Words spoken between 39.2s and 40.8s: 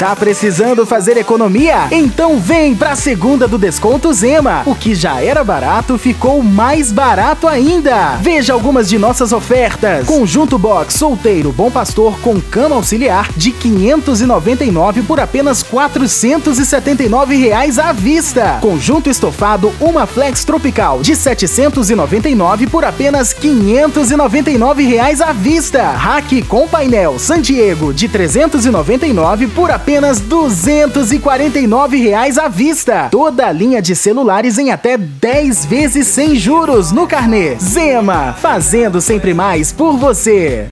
mais por você.